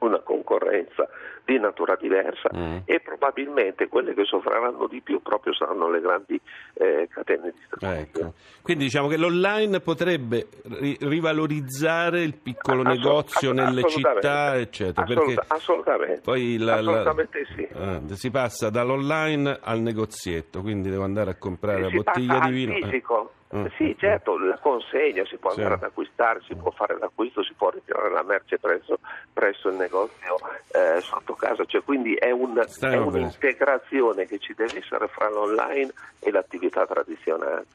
una 0.00 0.20
concorrenza 0.20 1.08
di 1.44 1.58
natura 1.58 1.96
diversa 1.96 2.48
mm. 2.54 2.78
e 2.84 3.00
probabilmente 3.00 3.88
quelle 3.88 4.14
che 4.14 4.24
soffriranno 4.24 4.86
di 4.86 5.00
più 5.00 5.20
proprio 5.20 5.52
saranno 5.52 5.90
le 5.90 6.00
grandi 6.00 6.40
eh, 6.74 7.08
catene 7.10 7.50
di 7.50 7.52
distribuzione. 7.58 8.00
Ecco. 8.00 8.34
Quindi 8.62 8.84
diciamo 8.84 9.08
che 9.08 9.16
l'online 9.16 9.80
potrebbe 9.80 10.46
ri- 10.64 10.96
rivalorizzare 11.00 12.22
il 12.22 12.36
piccolo 12.36 12.82
Assolut- 12.82 13.04
negozio 13.04 13.52
nelle 13.52 13.82
città, 13.88 14.56
eccetera. 14.56 15.06
Assolut- 15.06 15.44
assolutamente. 15.48 16.20
Poi 16.22 16.58
la, 16.58 16.74
assolutamente 16.74 17.44
sì. 17.54 17.62
eh, 17.62 18.00
si 18.14 18.30
passa 18.30 18.70
dall'online 18.70 19.58
al 19.60 19.80
negozietto, 19.80 20.60
quindi 20.60 20.88
devo 20.88 21.04
andare 21.04 21.30
a 21.30 21.34
comprare 21.36 21.84
si 21.84 21.94
la 21.96 22.02
bottiglia 22.02 22.38
di 22.40 22.50
vino. 22.52 22.74
Eh. 22.74 23.38
Mm. 23.54 23.66
Sì, 23.76 23.96
certo, 23.98 24.38
la 24.38 24.58
consegna 24.58 25.24
si 25.26 25.36
può 25.36 25.50
andare 25.50 25.74
ad 25.74 25.82
acquistare, 25.82 26.40
si 26.46 26.54
può 26.54 26.70
fare 26.70 26.96
l'acquisto, 26.98 27.42
si 27.42 27.52
può 27.54 27.70
ritirare 27.70 28.08
la 28.10 28.22
merce 28.22 28.58
presso, 28.58 29.00
presso 29.32 29.68
il 29.68 29.74
negozio 29.74 30.36
eh, 30.68 31.00
sotto 31.00 31.34
casa, 31.34 31.64
cioè, 31.64 31.82
quindi 31.82 32.14
è, 32.14 32.30
un, 32.30 32.56
è 32.80 32.96
un'integrazione 32.96 34.26
che 34.26 34.38
ci 34.38 34.54
deve 34.54 34.78
essere 34.78 35.08
fra 35.08 35.28
l'online 35.28 35.92
e 36.20 36.30
l'attività 36.30 36.86
tradizionale. 36.86 37.66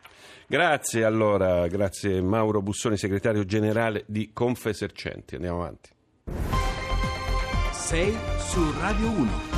Grazie 0.48 1.04
allora, 1.04 1.68
grazie 1.68 2.22
Mauro 2.22 2.62
Bussoni, 2.62 2.96
segretario 2.96 3.44
generale 3.44 4.04
di 4.06 4.32
Confesercenti. 4.32 5.36
Andiamo 5.36 5.62
avanti. 5.62 5.90
6 7.72 8.18
su 8.38 8.74
Radio 8.80 9.10
1. 9.10 9.54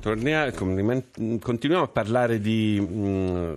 Torniamo, 0.00 0.52
continuiamo 1.40 1.84
a 1.84 1.88
parlare 1.88 2.38
di, 2.38 2.78
mm, 2.80 3.54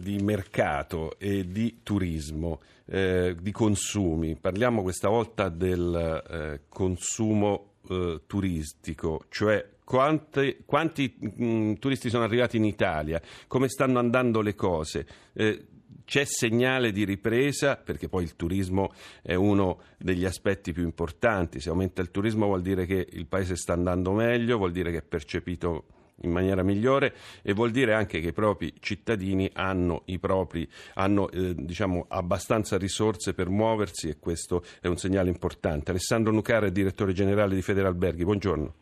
di 0.00 0.18
mercato 0.18 1.18
e 1.18 1.50
di 1.50 1.80
turismo, 1.82 2.60
eh, 2.86 3.36
di 3.40 3.52
consumi. 3.52 4.34
Parliamo 4.34 4.82
questa 4.82 5.08
volta 5.08 5.48
del 5.48 6.24
eh, 6.28 6.60
consumo 6.68 7.74
eh, 7.88 8.22
turistico, 8.26 9.24
cioè 9.28 9.64
quanti, 9.84 10.62
quanti 10.64 11.14
mh, 11.18 11.44
mm, 11.44 11.72
turisti 11.74 12.08
sono 12.08 12.24
arrivati 12.24 12.56
in 12.56 12.64
Italia, 12.64 13.20
come 13.46 13.68
stanno 13.68 13.98
andando 13.98 14.40
le 14.40 14.54
cose. 14.54 15.06
Eh, 15.32 15.64
c'è 16.04 16.24
segnale 16.24 16.90
di 16.90 17.04
ripresa 17.04 17.76
perché 17.76 18.08
poi 18.08 18.24
il 18.24 18.34
turismo 18.34 18.92
è 19.22 19.34
uno 19.34 19.80
degli 19.96 20.24
aspetti 20.24 20.72
più 20.72 20.82
importanti. 20.82 21.60
Se 21.60 21.68
aumenta 21.68 22.02
il 22.02 22.10
turismo 22.10 22.46
vuol 22.46 22.62
dire 22.62 22.84
che 22.84 23.06
il 23.12 23.26
paese 23.26 23.54
sta 23.54 23.74
andando 23.74 24.12
meglio, 24.12 24.56
vuol 24.56 24.72
dire 24.72 24.90
che 24.90 24.98
è 24.98 25.02
percepito 25.02 25.84
in 26.22 26.30
maniera 26.30 26.62
migliore 26.62 27.14
e 27.42 27.52
vuol 27.52 27.70
dire 27.70 27.94
anche 27.94 28.20
che 28.20 28.28
i 28.28 28.32
propri 28.32 28.74
cittadini 28.80 29.50
hanno, 29.54 30.02
propri, 30.18 30.68
hanno 30.94 31.30
eh, 31.30 31.54
diciamo, 31.54 32.06
abbastanza 32.08 32.76
risorse 32.76 33.34
per 33.34 33.48
muoversi 33.48 34.08
e 34.08 34.18
questo 34.18 34.62
è 34.80 34.86
un 34.86 34.96
segnale 34.96 35.28
importante. 35.28 35.90
Alessandro 35.90 36.32
Nucara 36.32 36.68
direttore 36.68 37.12
generale 37.12 37.54
di 37.54 37.62
Federalberghi, 37.62 38.24
buongiorno. 38.24 38.74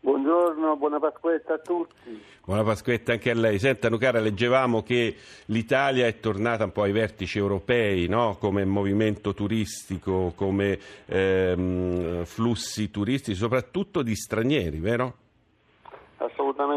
Buongiorno, 0.00 0.76
buona 0.76 1.00
Pasquetta 1.00 1.54
a 1.54 1.58
tutti. 1.58 2.22
Buona 2.44 2.62
Pasquetta 2.62 3.10
anche 3.10 3.30
a 3.30 3.34
lei. 3.34 3.58
Senta 3.58 3.88
Nucara, 3.88 4.20
leggevamo 4.20 4.84
che 4.84 5.16
l'Italia 5.46 6.06
è 6.06 6.20
tornata 6.20 6.62
un 6.62 6.70
po' 6.70 6.82
ai 6.82 6.92
vertici 6.92 7.38
europei, 7.38 8.06
no? 8.06 8.36
come 8.38 8.64
movimento 8.64 9.34
turistico, 9.34 10.32
come 10.36 10.78
ehm, 11.06 12.24
flussi 12.24 12.88
turistici, 12.92 13.36
soprattutto 13.36 14.02
di 14.02 14.14
stranieri, 14.14 14.78
vero? 14.78 15.14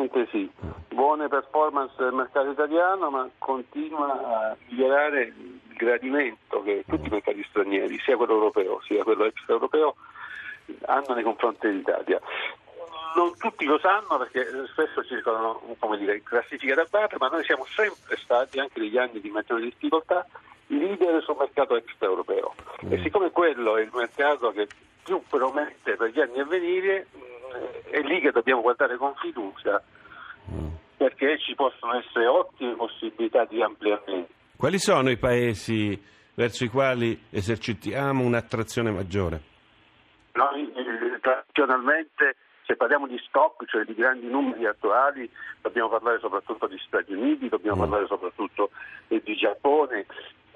Assolutamente 0.10 0.28
sì. 0.32 0.50
Buone 0.89 1.28
performance 1.28 1.94
del 1.98 2.13
mercato 2.13 2.50
italiano, 2.50 3.10
ma 3.10 3.30
continua 3.38 4.50
a 4.50 4.58
migliorare 4.68 5.22
il 5.24 5.60
gradimento 5.78 6.62
che 6.63 6.84
tutti 6.88 7.08
i 7.08 7.12
mercati 7.12 7.46
stranieri, 7.50 8.00
sia 8.00 8.18
quello 8.18 8.34
europeo 8.34 8.82
sia 8.82 9.04
quello 9.04 9.25
extraeuropeo, 9.25 9.96
hanno 10.86 11.13
nei 11.13 11.24
confronti 11.24 11.68
dell'Italia 11.68 12.20
non 13.16 13.36
tutti 13.38 13.66
lo 13.66 13.80
sanno 13.80 14.20
perché 14.20 14.46
spesso 14.68 15.04
circolano 15.04 15.75
come 15.80 15.98
dire, 15.98 16.22
classifiche 16.22 16.75
da 16.75 16.86
parte, 16.88 17.16
ma 17.18 17.28
noi 17.28 17.44
siamo 17.44 17.66
sempre 17.66 18.16
stati, 18.18 18.60
anche 18.60 18.80
negli 18.80 18.98
anni 19.00 19.20
di 19.20 19.32
maggiore 19.32 19.63
difficoltà, 19.63 20.28
leader 20.68 21.22
sul 21.24 21.36
mercato 21.39 21.75
extraeuropeo. 21.75 22.54
Mm. 22.86 22.94
E 22.94 23.01
siccome 23.01 23.32
quello 23.32 23.78
è 23.78 23.82
il 23.82 23.89
mercato 23.92 24.51
che 24.51 24.68
più 25.04 25.24
promette 25.28 25.96
per 25.96 26.12
gli 26.12 26.20
anni 26.20 26.39
a 26.39 26.46
venire, 26.46 27.08
mm, 27.18 27.63
è 27.89 28.01
lì 28.01 28.20
che 28.22 28.32
dobbiamo 28.32 28.62
guardare 28.62 28.96
con 28.98 29.16
fiducia 29.16 29.82
mm. 29.82 29.99
Perché 31.00 31.39
ci 31.39 31.56
possono 31.56 31.98
essere 31.98 32.27
ottime 32.27 32.75
possibilità 32.75 33.46
di 33.46 33.63
ampliamento. 33.63 34.34
Quali 34.58 34.77
sono 34.77 35.10
i 35.10 35.18
paesi 35.18 35.98
verso 36.34 36.65
i 36.65 36.68
quali 36.68 37.18
esercitiamo 37.29 38.22
un'attrazione 38.22 38.91
maggiore? 38.91 39.41
Noi 40.34 40.70
eh, 40.74 41.20
tradizionalmente 41.22 42.36
se 42.65 42.75
parliamo 42.75 43.08
di 43.08 43.18
stock, 43.25 43.65
cioè 43.65 43.86
di 43.86 43.96
grandi 43.96 44.27
numeri 44.27 44.65
attuali, 44.65 45.27
dobbiamo 45.62 45.88
parlare 45.88 46.20
soprattutto 46.20 46.68
di 46.68 46.77
Stati 46.86 47.13
Uniti, 47.13 47.48
dobbiamo 47.48 47.77
mm. 47.77 47.79
parlare 47.79 48.06
soprattutto 48.06 48.72
di 49.08 49.36
Giappone, 49.36 50.06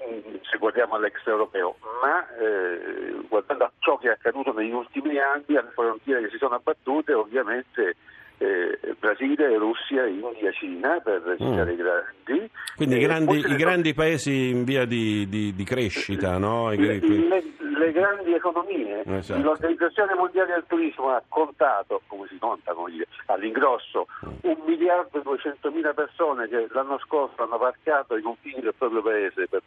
mm, 0.06 0.34
se 0.42 0.58
guardiamo 0.58 0.94
all'extraeuropeo, 0.94 1.76
ma 2.02 2.36
eh, 2.36 3.16
guardando 3.26 3.64
a 3.64 3.72
ciò 3.78 3.96
che 3.96 4.08
è 4.08 4.12
accaduto 4.12 4.52
negli 4.52 4.72
ultimi 4.72 5.18
anni, 5.18 5.56
alle 5.56 5.70
frontiere 5.74 6.20
che 6.20 6.28
si 6.28 6.36
sono 6.36 6.54
abbattute, 6.54 7.14
ovviamente 7.14 7.96
eh, 8.38 8.78
Brasile, 8.98 9.56
Russia, 9.56 10.06
India, 10.06 10.50
Cina, 10.52 11.00
per 11.00 11.22
citare 11.38 11.70
mm. 11.70 11.74
i 11.74 11.76
grandi. 11.76 12.50
Quindi 12.76 12.96
eh, 12.96 12.98
grandi, 12.98 13.36
i 13.38 13.56
grandi 13.56 13.94
paesi 13.94 14.48
in 14.48 14.64
via 14.64 14.84
di, 14.84 15.28
di, 15.28 15.54
di 15.54 15.64
crescita, 15.64 16.38
no? 16.38 16.70
Le, 16.70 16.98
le, 16.98 17.42
le 17.58 17.92
grandi 17.92 18.32
economie. 18.32 19.02
Esatto. 19.04 19.40
L'Organizzazione 19.40 20.14
Mondiale 20.14 20.52
del 20.52 20.64
Turismo 20.66 21.10
ha 21.10 21.22
contato, 21.28 22.02
come 22.06 22.26
si 22.28 22.38
conta 22.38 22.72
come 22.72 22.90
dire, 22.90 23.06
all'ingrosso, 23.26 24.06
mm. 24.26 24.30
un 24.42 24.56
miliardo 24.66 25.18
e 25.18 25.22
duecentomila 25.22 25.92
persone 25.92 26.48
che 26.48 26.66
l'anno 26.70 26.98
scorso 26.98 27.42
hanno 27.42 27.58
varcato 27.58 28.16
i 28.16 28.22
confini 28.22 28.60
del 28.60 28.74
proprio 28.76 29.02
paese 29.02 29.46
per 29.48 29.62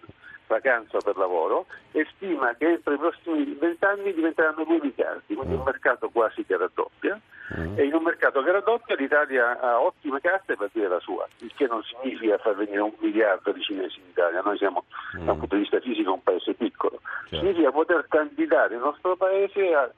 vacanza 0.48 0.98
o 0.98 1.02
per 1.02 1.18
lavoro 1.18 1.66
e 1.92 2.08
stima 2.16 2.56
che 2.58 2.68
entro 2.68 2.94
i 2.94 2.98
prossimi 2.98 3.58
vent'anni 3.60 4.14
diventeranno 4.14 4.64
due 4.64 4.80
miliardi, 4.82 5.36
quindi 5.36 5.56
un 5.56 5.62
mm. 5.62 5.66
mercato 5.66 6.10
quasi 6.10 6.46
che 6.46 6.58
raddoppia. 6.58 7.20
Mm. 7.56 7.80
E 7.80 7.86
in 7.86 7.94
un 7.94 8.04
mercato 8.04 8.44
che 8.44 8.52
raddoppia 8.52 8.96
l'Italia 8.96 9.58
ha 9.60 9.80
ottime 9.80 10.20
carte 10.20 10.58
per 10.58 10.70
dire 10.74 10.90
la 10.90 11.00
sua, 11.00 11.26
il 11.38 11.54
che 11.56 11.66
non 11.68 11.82
significa 11.84 12.38
far 12.40 12.56
venire 12.56 12.82
un 12.82 12.94
miliardo 13.00 13.54
di 13.54 13.62
cinesi 13.62 14.00
in 14.00 14.10
Italia, 14.10 14.42
noi 14.42 14.58
siamo 14.58 14.84
mm. 15.18 15.26
dal 15.26 15.38
punto 15.38 15.56
di 15.56 15.62
vista 15.62 15.80
fisico 15.80 16.12
un 16.12 16.24
paese 16.24 16.54
piccolo, 16.56 17.00
certo. 17.30 17.38
significa 17.38 17.72
poter 17.72 18.06
candidare 18.10 18.76
il 18.76 18.82
nostro 18.82 19.16
paese 19.16 19.74
a 19.74 19.90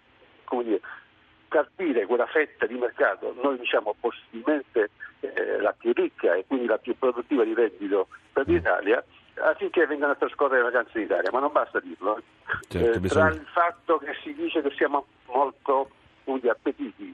dire, 0.62 0.80
carpire 1.48 2.06
quella 2.06 2.28
fetta 2.28 2.68
di 2.68 2.76
mercato, 2.76 3.34
noi 3.42 3.58
diciamo 3.58 3.96
possibilmente 4.00 4.92
eh, 5.22 5.60
la 5.60 5.74
più 5.76 5.92
ricca 5.94 6.36
e 6.36 6.46
quindi 6.46 6.68
la 6.68 6.78
più 6.78 6.96
produttiva 7.00 7.44
di 7.44 7.56
reddito 7.56 8.10
per 8.32 8.48
mm. 8.48 8.54
l'Italia, 8.54 9.04
affinché 9.42 9.88
vengano 9.88 10.12
a 10.12 10.16
trascorrere 10.16 10.58
le 10.58 10.70
vacanze 10.70 11.00
in 11.00 11.06
Italia, 11.06 11.32
ma 11.32 11.40
non 11.40 11.52
basta 11.52 11.80
dirlo. 11.80 12.18
Eh. 12.18 12.24
Certo, 12.68 12.98
eh, 12.98 13.00
bisogna... 13.00 13.30
Tra 13.30 13.36
il 13.36 13.46
fatto 13.48 13.98
che 13.98 14.14
si 14.22 14.36
dice 14.36 14.62
che 14.62 14.72
siamo 14.76 15.08
molto 15.28 15.90
appetiti, 16.50 17.14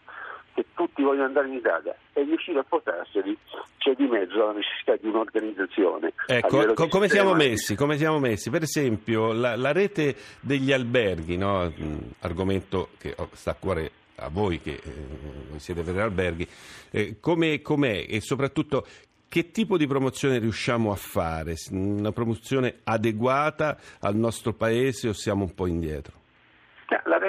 che 0.53 0.65
tutti 0.73 1.03
vogliono 1.03 1.25
andare 1.25 1.47
in 1.47 1.55
Italia 1.55 1.95
e 2.13 2.23
riuscire 2.23 2.59
a 2.59 2.63
portarseli, 2.63 3.37
c'è 3.77 3.93
di 3.93 4.07
mezzo 4.07 4.37
la 4.37 4.53
necessità 4.53 4.95
di 4.95 5.07
un'organizzazione. 5.07 6.13
Ecco, 6.27 6.73
co- 6.73 6.87
come, 6.87 7.09
siamo 7.09 7.33
messi, 7.33 7.75
come, 7.75 7.97
siamo 7.97 8.19
messi, 8.19 8.49
Per 8.49 8.63
esempio, 8.63 9.33
la, 9.33 9.55
la 9.55 9.71
rete 9.71 10.15
degli 10.39 10.71
alberghi, 10.71 11.37
no? 11.37 11.71
argomento 12.19 12.89
che 12.97 13.15
sta 13.33 13.51
a 13.51 13.55
cuore 13.55 13.91
a 14.19 14.29
voi 14.29 14.61
che 14.61 14.79
eh, 14.81 15.59
siete 15.59 15.81
per 15.81 15.99
alberghi, 15.99 16.47
eh, 16.91 17.17
come, 17.19 17.61
com'è 17.61 18.05
e 18.07 18.21
soprattutto 18.21 18.85
che 19.27 19.51
tipo 19.51 19.77
di 19.77 19.87
promozione 19.87 20.39
riusciamo 20.39 20.91
a 20.91 20.95
fare? 20.95 21.55
Una 21.71 22.13
promozione 22.13 22.79
adeguata 22.83 23.77
al 23.99 24.15
nostro 24.15 24.53
paese 24.53 25.09
o 25.09 25.13
siamo 25.13 25.43
un 25.43 25.53
po' 25.53 25.67
indietro? 25.67 26.23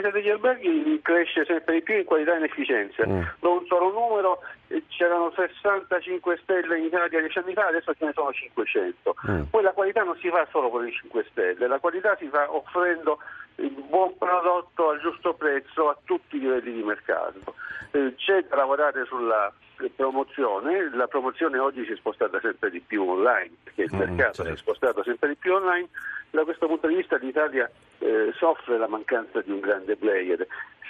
Rete 0.07 0.11
degli 0.13 0.29
alberghi 0.29 1.01
cresce 1.03 1.45
sempre 1.45 1.75
di 1.75 1.83
più 1.83 1.97
in 1.97 2.05
qualità 2.05 2.35
e 2.35 2.39
in 2.39 2.45
efficienza. 2.45 3.07
Mm. 3.07 3.23
Non 3.41 3.65
solo 3.67 3.91
numero, 3.91 4.41
eh, 4.69 4.83
c'erano 4.89 5.33
65 5.35 6.39
stelle 6.43 6.79
in 6.79 6.85
Italia 6.85 7.21
dieci 7.21 7.39
anni 7.39 7.55
fa, 7.55 7.67
adesso 7.67 7.93
ce 7.95 8.05
ne 8.05 8.13
sono 8.13 8.33
500. 8.33 9.17
Mm. 9.29 9.43
Poi 9.51 9.63
la 9.63 9.73
qualità 9.73 10.03
non 10.03 10.17
si 10.19 10.29
fa 10.29 10.47
solo 10.51 10.71
con 10.71 10.85
le 10.85 10.93
5 10.93 11.27
stelle, 11.31 11.67
la 11.67 11.79
qualità 11.79 12.17
si 12.17 12.29
fa 12.29 12.55
offrendo 12.55 13.19
il 13.57 13.71
buon 13.71 14.17
prodotto 14.19 14.91
al 14.91 15.01
giusto 15.01 15.35
prezzo 15.35 15.89
a 15.89 15.97
tutti 16.05 16.37
i 16.37 16.41
livelli 16.41 16.73
di 16.73 16.83
mercato. 16.83 17.55
Eh, 17.91 18.15
c'è 18.17 18.45
da 18.45 18.57
lavorare 18.57 19.05
sulla 19.07 19.53
promozione, 19.95 20.91
la 20.95 21.07
promozione 21.07 21.59
oggi 21.59 21.85
si 21.85 21.93
è 21.93 21.97
spostata 21.97 22.39
sempre 22.41 22.71
di 22.71 22.81
più 22.81 23.03
online, 23.09 23.51
perché 23.65 23.83
il 23.83 23.95
mm, 23.95 23.99
mercato 23.99 24.17
certo. 24.17 24.35
si 24.35 24.41
è 24.41 24.45
certo. 24.45 24.61
spostato 24.61 25.03
sempre 25.03 25.29
di 25.29 25.37
più 25.37 25.55
online, 25.55 25.89
da 26.31 26.45
questo 26.45 26.67
punto 26.67 26.87
di 26.87 26.97
vista 26.97 27.17
l'Italia 27.17 27.71
eh, 27.99 28.33
soffre 28.37 28.79
la 28.79 28.89
mancanza 28.89 29.41
di 29.41 29.51
un 29.51 29.61
grande 29.61 29.97
player. 29.97 30.47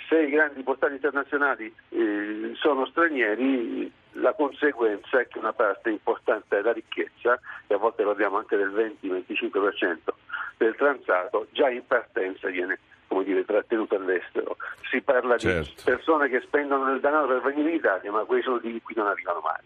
Se 0.09 0.21
i 0.21 0.31
grandi 0.31 0.63
portali 0.63 0.95
internazionali 0.95 1.73
eh, 1.91 2.53
sono 2.55 2.87
stranieri, 2.87 3.91
la 4.13 4.33
conseguenza 4.35 5.21
è 5.21 5.27
che 5.27 5.39
una 5.39 5.53
parte 5.53 5.91
importante 5.91 6.57
della 6.57 6.73
ricchezza, 6.73 7.39
e 7.67 7.75
a 7.75 7.79
volte 7.79 8.05
parliamo 8.05 8.39
anche 8.39 8.57
del 8.57 8.71
20-25% 8.71 9.97
del 10.59 10.75
transato, 10.77 11.49
già 11.51 11.69
in 11.69 11.87
partenza 11.87 12.49
viene 12.49 12.79
come 13.09 13.25
dire, 13.25 13.45
trattenuto 13.45 13.97
all'estero. 13.97 14.57
si 14.91 15.01
parla 15.01 15.37
certo. 15.39 15.73
di 15.77 15.83
persone 15.85 16.29
che 16.29 16.41
spendono 16.41 16.93
il 16.93 17.01
denaro 17.01 17.27
per 17.27 17.41
venire 17.41 17.71
in 17.71 17.77
Italia, 17.77 18.11
ma 18.11 18.25
quei 18.25 18.43
soldi 18.43 18.81
qui 18.83 18.95
non 18.97 19.07
arrivano 19.07 19.41
mai. 19.41 19.61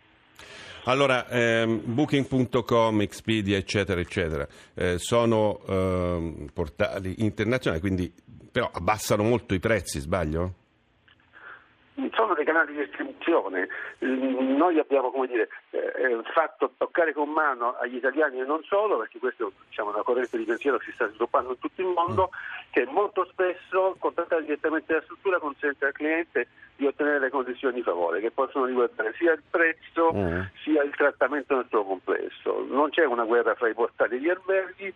Allora, 0.84 1.28
ehm, 1.28 1.82
booking.com, 1.84 3.00
Expedia, 3.02 3.56
eccetera, 3.56 4.00
eccetera, 4.00 4.46
eh, 4.74 4.98
sono 4.98 5.60
eh, 5.66 6.46
portali 6.52 7.16
internazionali, 7.18 7.80
quindi 7.80 8.12
però 8.50 8.70
abbassano 8.72 9.22
molto 9.22 9.54
i 9.54 9.60
prezzi, 9.60 10.00
sbaglio? 10.00 10.54
sono 12.12 12.29
dei 12.40 12.44
canali 12.44 12.72
di 12.72 12.84
distribuzione. 12.84 13.68
Noi 13.98 14.78
abbiamo 14.78 15.12
dire, 15.26 15.48
eh, 15.70 16.20
fatto 16.32 16.72
toccare 16.76 17.12
con 17.12 17.28
mano 17.28 17.76
agli 17.78 17.96
italiani 17.96 18.40
e 18.40 18.44
non 18.44 18.62
solo, 18.64 18.98
perché 18.98 19.18
questa 19.18 19.46
diciamo, 19.68 19.90
è 19.90 19.94
una 19.94 20.02
corrente 20.02 20.38
di 20.38 20.44
pensiero 20.44 20.78
che 20.78 20.86
si 20.86 20.92
sta 20.92 21.08
sviluppando 21.08 21.50
in 21.50 21.58
tutto 21.58 21.80
il 21.80 21.88
mondo, 21.88 22.30
che 22.70 22.86
molto 22.86 23.26
spesso 23.26 23.96
contattare 23.98 24.42
direttamente 24.42 24.94
la 24.94 25.02
struttura 25.02 25.38
consente 25.38 25.84
al 25.84 25.92
cliente 25.92 26.48
di 26.76 26.86
ottenere 26.86 27.18
le 27.18 27.30
condizioni 27.30 27.74
di 27.74 27.82
favore, 27.82 28.20
che 28.20 28.30
possono 28.30 28.64
riguardare 28.64 29.12
sia 29.18 29.32
il 29.32 29.42
prezzo 29.48 30.12
mm. 30.14 30.40
sia 30.62 30.82
il 30.82 30.94
trattamento 30.96 31.54
nel 31.54 31.66
suo 31.68 31.84
complesso. 31.84 32.64
Non 32.68 32.88
c'è 32.88 33.04
una 33.04 33.24
guerra 33.24 33.54
fra 33.54 33.68
i 33.68 33.74
portali 33.74 34.16
e 34.16 34.20
gli 34.20 34.30
alberghi, 34.30 34.94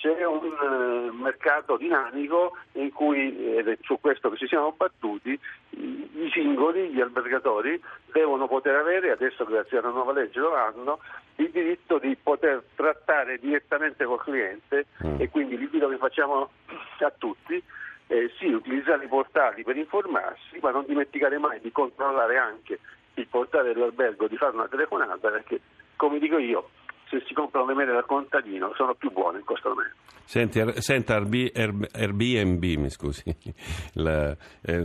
c'è 0.00 0.24
un 0.24 0.44
uh, 0.44 1.12
mercato 1.12 1.76
dinamico 1.76 2.56
in 2.72 2.92
cui, 2.92 3.56
ed 3.56 3.68
è 3.68 3.78
su 3.82 3.98
questo 4.00 4.30
che 4.30 4.36
ci 4.36 4.46
siamo 4.46 4.72
battuti, 4.76 5.38
i, 5.70 6.10
i 6.14 6.30
singoli, 6.32 6.90
gli 6.90 7.00
albergatori 7.00 7.80
devono 8.12 8.46
poter 8.46 8.76
avere, 8.76 9.10
adesso 9.10 9.44
grazie 9.44 9.78
alla 9.78 9.90
nuova 9.90 10.12
legge 10.12 10.38
lo 10.38 10.54
hanno, 10.54 11.00
il 11.36 11.50
diritto 11.50 11.98
di 11.98 12.16
poter 12.16 12.62
trattare 12.74 13.38
direttamente 13.38 14.04
col 14.04 14.22
cliente 14.22 14.86
mm. 15.04 15.20
e 15.20 15.28
quindi 15.30 15.58
l'invito 15.58 15.88
che 15.88 15.96
facciamo 15.96 16.50
a 17.00 17.12
tutti 17.16 17.62
eh, 18.06 18.30
sì, 18.38 18.46
utilizzare 18.46 19.04
i 19.04 19.08
portali 19.08 19.62
per 19.64 19.76
informarsi, 19.76 20.58
ma 20.60 20.70
non 20.70 20.84
dimenticare 20.86 21.38
mai 21.38 21.60
di 21.60 21.72
controllare 21.72 22.38
anche 22.38 22.78
il 23.14 23.26
portale 23.26 23.72
dell'albergo, 23.72 24.28
di 24.28 24.36
fare 24.36 24.54
una 24.54 24.68
telefonata, 24.68 25.28
perché 25.28 25.60
come 25.96 26.18
dico 26.18 26.38
io, 26.38 26.70
se 27.08 27.22
si 27.26 27.34
comprano 27.34 27.66
le 27.66 27.74
mele 27.74 27.92
dal 27.92 28.06
contadino 28.06 28.72
sono 28.74 28.94
più 28.94 29.10
buone, 29.10 29.40
costano 29.44 29.74
meno. 29.74 29.90
Senti, 30.24 30.60
senta 30.80 31.14
Airbnb, 31.16 32.62
mi 32.62 32.90
scusi, 32.90 33.24
la, 33.94 34.36
eh, 34.62 34.84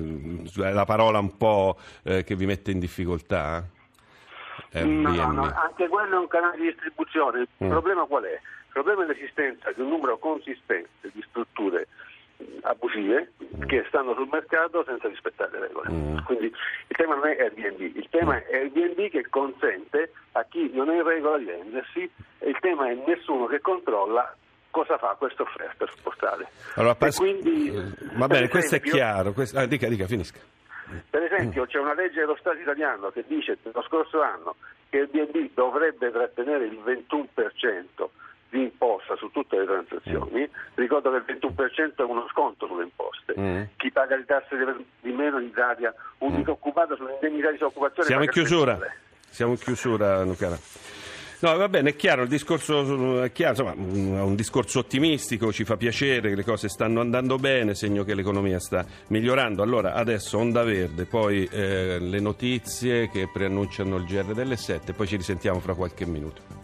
la 0.56 0.86
parola 0.86 1.20
un 1.20 1.36
po' 1.36 1.77
eh, 2.03 2.24
che 2.24 2.36
vi 2.36 2.46
mette 2.46 2.72
in 2.72 2.80
difficoltà? 2.80 3.63
No, 4.72 5.32
no, 5.32 5.53
anche 5.53 5.88
quello 5.88 6.15
è 6.15 6.20
un 6.20 6.27
canale 6.27 6.58
di 6.58 6.63
distribuzione. 6.63 7.39
Il 7.58 7.68
mm. 7.68 7.70
problema 7.70 8.06
qual 8.06 8.24
è? 8.24 8.34
Il 8.34 8.72
problema 8.72 9.03
è 9.03 9.08
l'esistenza 9.08 9.72
di 9.72 9.82
un 9.82 9.89
numero 9.89 10.18
consistente 10.18 11.12
di 11.13 11.24
strutture 11.27 11.88
abusive 12.61 13.31
che 13.65 13.85
stanno 13.87 14.13
sul 14.13 14.29
mercato 14.31 14.83
senza 14.83 15.07
rispettare 15.07 15.51
le 15.51 15.67
regole. 15.67 15.89
Mm. 15.91 16.17
Quindi 16.25 16.45
il 16.45 16.95
tema 16.95 17.15
non 17.15 17.27
è 17.27 17.37
Airbnb, 17.39 17.79
il 17.79 18.07
tema 18.09 18.37
è 18.37 18.55
Airbnb 18.55 19.09
che 19.09 19.27
consente 19.29 20.11
a 20.33 20.45
chi 20.49 20.69
non 20.73 20.89
è 20.89 20.95
in 20.95 21.03
regola 21.03 21.37
di 21.37 21.45
vendersi 21.45 22.09
e 22.39 22.49
il 22.49 22.57
tema 22.59 22.89
è 22.89 22.97
nessuno 23.05 23.45
che 23.45 23.59
controlla 23.59 24.35
cosa 24.69 24.97
fa 24.97 25.15
questa 25.17 25.43
offerta 25.43 25.85
sul 25.85 26.01
portale. 26.01 26.47
Allora, 26.75 26.95
pas- 26.95 27.17
quindi, 27.17 27.71
va 28.15 28.27
bene, 28.27 28.47
questo 28.49 28.75
è 28.75 28.81
chiaro. 28.81 29.31
Questo... 29.33 29.59
Ah, 29.59 29.67
dica, 29.67 29.87
dica, 29.87 30.07
finisca. 30.07 30.39
Per 31.09 31.23
esempio 31.23 31.65
c'è 31.65 31.79
una 31.79 31.93
legge 31.93 32.19
dello 32.19 32.35
Stato 32.39 32.57
italiano 32.57 33.09
che 33.09 33.23
dice 33.27 33.57
lo 33.61 33.83
scorso 33.83 34.21
anno 34.21 34.55
che 34.89 34.99
Airbnb 34.99 35.49
dovrebbe 35.53 36.11
trattenere 36.11 36.65
il 36.65 36.79
21% 36.83 38.07
di 38.53 38.62
imposta 38.62 39.15
su 39.15 39.31
tutte 39.31 39.57
le 39.57 39.65
transazioni, 39.65 40.41
mm. 40.41 40.75
ricordo 40.75 41.10
che 41.10 41.17
il 41.17 41.39
21% 41.41 41.95
è 41.95 42.03
uno 42.03 42.27
sconto 42.29 42.67
sulle 42.67 42.83
imposte. 42.83 43.33
Mm. 43.38 43.63
Chi 43.77 43.91
paga 43.91 44.15
le 44.15 44.25
tasse 44.25 44.55
di 45.01 45.12
meno 45.12 45.39
in 45.39 45.48
Italia, 45.48 45.93
un 46.19 46.33
mm. 46.33 46.36
disoccupato 46.36 46.95
sull'indennità 46.95 47.48
di 47.48 47.53
disoccupazione. 47.53 48.07
Siamo 48.07 48.24
in 48.24 48.29
chiusura, 48.29 48.79
siamo 49.27 49.51
in 49.53 49.57
chiusura 49.57 50.22
Lucara. 50.24 50.55
No, 51.39 51.57
va 51.57 51.67
bene, 51.67 51.89
è 51.89 51.95
chiaro, 51.98 52.22
il 52.22 52.29
discorso 52.29 53.22
è 53.22 53.31
chiaro, 53.33 53.51
insomma, 53.51 53.74
un 54.24 54.36
discorso 54.36 54.79
ottimistico, 54.79 55.51
ci 55.51 55.65
fa 55.65 55.75
piacere 55.75 56.29
che 56.29 56.36
le 56.36 56.45
cose 56.45 56.69
stanno 56.69 57.01
andando 57.01 57.36
bene, 57.36 57.74
segno 57.74 58.05
che 58.05 58.13
l'economia 58.13 58.60
sta 58.60 58.86
migliorando. 59.07 59.62
Allora, 59.62 59.93
adesso 59.93 60.38
Onda 60.38 60.63
Verde, 60.63 61.05
poi 61.05 61.43
eh, 61.51 61.98
le 62.00 62.19
notizie 62.22 63.10
che 63.10 63.27
preannunciano 63.33 63.98
il 63.98 64.05
GR 64.05 64.33
delle 64.33 64.55
7, 64.55 64.93
poi 64.93 65.07
ci 65.07 65.17
risentiamo 65.17 65.60
fra 65.60 65.74
qualche 65.74 66.05
minuto. 66.05 66.62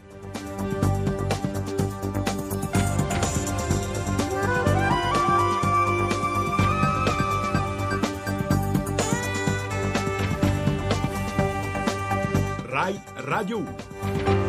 Radio 13.29 13.59
1. 13.59 14.48